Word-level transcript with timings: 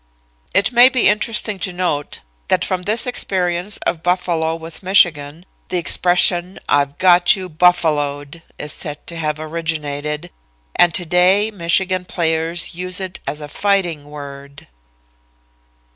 "It 0.55 0.71
may 0.71 0.89
be 0.89 1.07
interesting 1.07 1.59
to 1.59 1.71
note 1.71 2.21
that 2.47 2.65
from 2.65 2.81
this 2.81 3.05
experience 3.05 3.77
of 3.85 4.01
Buffalo 4.01 4.55
with 4.55 4.81
Michigan 4.81 5.45
the 5.69 5.77
expression, 5.77 6.57
'I've 6.67 6.97
got 6.97 7.35
you 7.35 7.47
Buffaloed,' 7.49 8.41
is 8.57 8.73
said 8.73 9.05
to 9.05 9.15
have 9.15 9.39
originated, 9.39 10.31
and 10.75 10.91
to 10.95 11.05
day 11.05 11.51
Michigan 11.51 12.05
players 12.05 12.73
use 12.73 12.99
it 12.99 13.19
as 13.27 13.41
a 13.41 13.47
fighting 13.47 14.05
word." 14.05 14.65